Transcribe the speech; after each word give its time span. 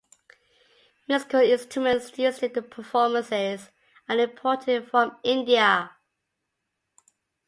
Musical 1.07 1.41
instruments 1.41 2.17
used 2.17 2.41
in 2.41 2.53
the 2.53 2.63
performances 2.63 3.69
are 4.09 4.17
imported 4.17 4.89
from 4.89 5.15
India. 5.21 5.91